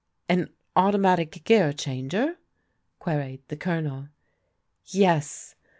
"An 0.29 0.49
Automatic 0.75 1.43
Gear 1.43 1.71
Changer?" 1.73 2.39
queried 3.03 3.43
the 3.49 3.55
Colonel." 3.55 4.07
Yes." 4.87 5.53